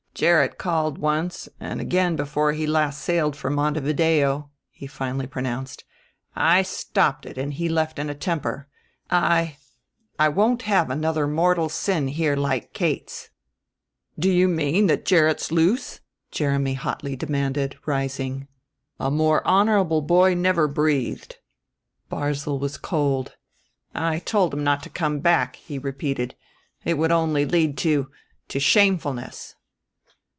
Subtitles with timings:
[0.13, 5.83] "Gerrit called once and again before he last sailed for Montevideo," he finally pronounced.
[6.35, 8.67] "I stopped it and he left in a temper.
[9.09, 9.57] I
[10.19, 13.29] I won't have another mortal sin here like Kate's."
[14.19, 18.47] "Do you mean that Gerrit's loose?" Jeremy hotly demanded, rising.
[18.99, 21.37] "A more honorable boy never breathed."
[22.09, 23.37] Barzil was cold.
[23.95, 26.35] "I told him not to come back," he repeated;
[26.85, 28.11] "it would only lead to
[28.49, 29.55] to shamefulness."